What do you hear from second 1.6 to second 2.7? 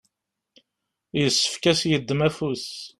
ad s-yeddem afus.